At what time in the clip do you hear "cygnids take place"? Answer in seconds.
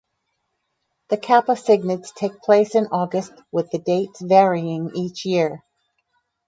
1.51-2.73